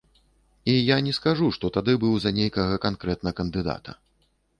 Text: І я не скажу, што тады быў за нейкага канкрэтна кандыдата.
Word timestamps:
І 0.71 0.73
я 0.77 0.95
не 1.07 1.11
скажу, 1.17 1.49
што 1.57 1.69
тады 1.75 1.93
быў 2.03 2.13
за 2.23 2.31
нейкага 2.39 2.79
канкрэтна 2.87 3.35
кандыдата. 3.41 3.97